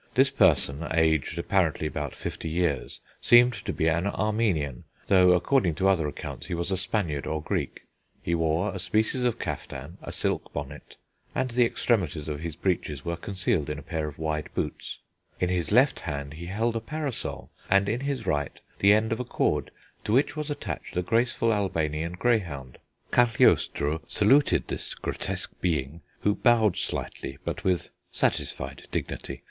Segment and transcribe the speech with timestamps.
[0.15, 5.87] This person, aged apparently about fifty years, seemed to be an Armenian, though, according to
[5.87, 7.81] other accounts, he was a Spaniard or Greek.
[8.23, 10.97] He wore a species of caftan, a silk bonnet,
[11.35, 14.97] and the extremities of his breeches were concealed in a pair of wide boots.
[15.39, 19.19] In his left hand he held a parasol, and in his right the end of
[19.19, 19.69] a cord,
[20.05, 22.79] to which was attached a graceful Albanian greyhound....
[23.11, 29.39] Cagliostro saluted this grotesque being, who bowed slightly, but with satisfied dignity.